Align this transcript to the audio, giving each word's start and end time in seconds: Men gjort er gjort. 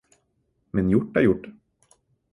Men 0.79 0.89
gjort 0.95 1.19
er 1.23 1.27
gjort. 1.27 1.47